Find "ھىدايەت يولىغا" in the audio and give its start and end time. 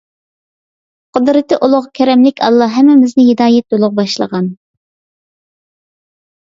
3.29-3.99